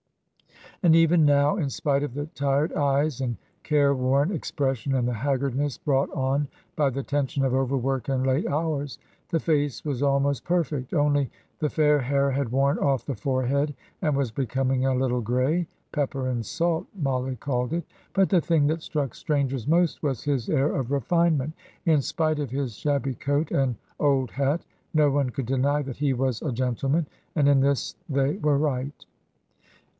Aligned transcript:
And 0.81 0.95
even 0.95 1.25
now, 1.25 1.57
in 1.57 1.69
spite 1.69 2.01
of 2.01 2.15
the 2.15 2.25
tired 2.25 2.73
eyes 2.73 3.21
and 3.21 3.37
careworn 3.61 4.31
expression, 4.31 4.95
and 4.95 5.07
the 5.07 5.13
haggardness 5.13 5.77
brought 5.77 6.09
on 6.11 6.47
by 6.75 6.89
the 6.89 7.03
tension 7.03 7.45
of 7.45 7.53
over 7.53 7.77
work 7.77 8.09
and 8.09 8.25
late 8.25 8.47
hours, 8.47 8.97
the 9.29 9.39
face 9.39 9.85
was 9.85 10.01
almost 10.01 10.43
perfect, 10.43 10.91
only 10.95 11.29
the 11.59 11.69
fair 11.69 11.99
hair 11.99 12.31
had 12.31 12.51
worn 12.51 12.79
off 12.79 13.05
the 13.05 13.13
forehead 13.13 13.75
and 14.01 14.17
was 14.17 14.31
becoming 14.31 14.87
a 14.87 14.95
little 14.95 15.21
grey 15.21 15.67
"pepper 15.91 16.29
and 16.29 16.47
salt," 16.47 16.87
Mollie 16.95 17.35
called 17.35 17.71
it. 17.73 17.83
But 18.13 18.29
the 18.29 18.41
thing 18.41 18.65
that 18.65 18.81
struck 18.81 19.13
strangers 19.13 19.67
most 19.67 20.01
was 20.01 20.23
his 20.23 20.49
air 20.49 20.73
of 20.73 20.89
refinement, 20.89 21.53
in 21.85 22.01
spite 22.01 22.39
of 22.39 22.49
his 22.49 22.73
shabby 22.75 23.13
coat 23.13 23.51
and 23.51 23.75
old 23.99 24.31
hat; 24.31 24.65
no 24.95 25.11
one 25.11 25.29
could 25.29 25.45
deny 25.45 25.83
that 25.83 25.97
he 25.97 26.13
was 26.13 26.41
a 26.41 26.51
gentleman; 26.51 27.05
and 27.35 27.47
in 27.47 27.59
this 27.59 27.93
they 28.09 28.37
were 28.37 28.57
right. 28.57 29.05